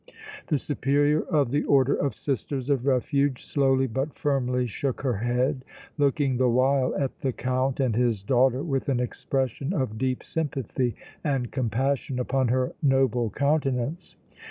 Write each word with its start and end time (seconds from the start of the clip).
The 0.47 0.57
Superior 0.57 1.21
of 1.21 1.51
the 1.51 1.63
Order 1.65 1.93
of 1.93 2.15
Sisters 2.15 2.71
of 2.71 2.87
Refuge 2.87 3.45
slowly 3.45 3.85
but 3.85 4.15
firmly 4.17 4.65
shook 4.65 5.01
her 5.01 5.17
head, 5.17 5.63
looking 5.95 6.37
the 6.37 6.49
while 6.49 6.95
at 6.95 7.19
the 7.19 7.31
Count 7.31 7.79
and 7.79 7.95
his 7.95 8.23
daughter 8.23 8.63
with 8.63 8.89
an 8.89 8.99
expression 8.99 9.73
of 9.73 9.99
deep 9.99 10.23
sympathy 10.23 10.95
and 11.23 11.51
compassion 11.51 12.17
upon 12.17 12.47
her 12.47 12.73
noble 12.81 13.29
countenance. 13.29 14.15